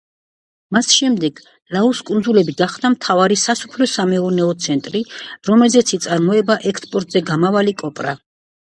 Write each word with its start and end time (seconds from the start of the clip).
მას 0.77 0.87
შემდეგ 0.93 1.41
ლაუს 1.75 2.01
კუნძულები 2.07 2.55
გახდა 2.63 2.91
მთავარი 2.95 3.39
სასოფლო 3.43 3.89
სამეურნეო 3.93 4.57
ცენტრი, 4.67 5.03
რომელზეც 5.53 5.95
იწარმოებოდა 6.01 6.61
ექსპორტზე 6.75 7.25
გამავალი 7.33 7.81
კოპრა. 7.85 8.21